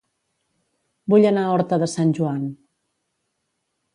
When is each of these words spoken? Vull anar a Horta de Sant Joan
Vull 1.13 1.27
anar 1.31 1.43
a 1.49 1.51
Horta 1.57 1.79
de 1.85 1.91
Sant 1.93 2.15
Joan 2.21 2.41